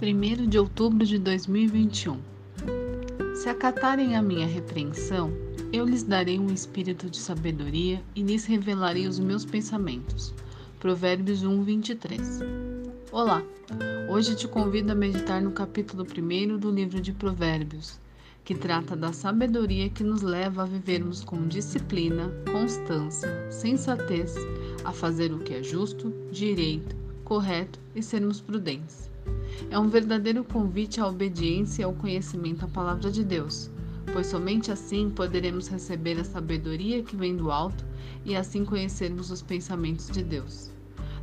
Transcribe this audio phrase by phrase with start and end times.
[0.00, 2.20] de outubro de 2021.
[3.34, 5.32] Se acatarem a minha repreensão,
[5.72, 10.32] eu lhes darei um espírito de sabedoria e lhes revelarei os meus pensamentos.
[10.78, 12.40] Provérbios 1, 23.
[13.10, 13.42] Olá!
[14.08, 17.98] Hoje te convido a meditar no capítulo 1 do livro de Provérbios,
[18.44, 24.36] que trata da sabedoria que nos leva a vivermos com disciplina, constância, sensatez,
[24.84, 29.10] a fazer o que é justo, direito, correto e sermos prudentes.
[29.70, 33.70] É um verdadeiro convite à obediência e ao conhecimento da palavra de Deus,
[34.10, 37.84] pois somente assim poderemos receber a sabedoria que vem do alto
[38.24, 40.70] e assim conhecermos os pensamentos de Deus.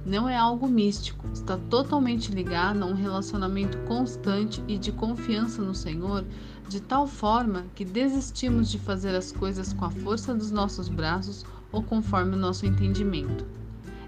[0.05, 5.73] Não é algo místico, está totalmente ligado a um relacionamento constante e de confiança no
[5.73, 6.23] Senhor,
[6.69, 11.43] de tal forma que desistimos de fazer as coisas com a força dos nossos braços
[11.71, 13.64] ou conforme o nosso entendimento.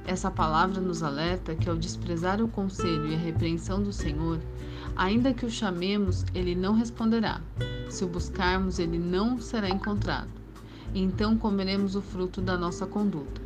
[0.07, 4.39] Essa palavra nos alerta que, ao desprezar o conselho e a repreensão do Senhor,
[4.95, 7.41] ainda que o chamemos, ele não responderá.
[7.89, 10.29] Se o buscarmos, ele não será encontrado.
[10.95, 13.41] Então comeremos o fruto da nossa conduta.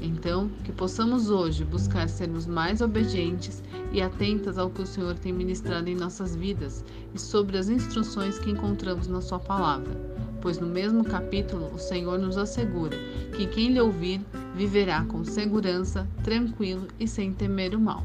[0.00, 3.62] Então, que possamos hoje buscar sermos mais obedientes
[3.92, 6.84] e atentas ao que o Senhor tem ministrado em nossas vidas
[7.14, 9.96] e sobre as instruções que encontramos na Sua palavra,
[10.42, 12.96] pois no mesmo capítulo o Senhor nos assegura
[13.36, 14.20] que quem lhe ouvir
[14.56, 18.02] viverá com segurança, tranquilo e sem temer o mal.